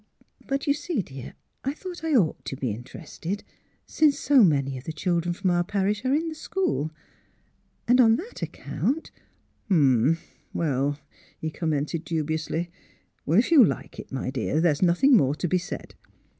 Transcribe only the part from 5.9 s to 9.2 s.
are in the school. And on that ac count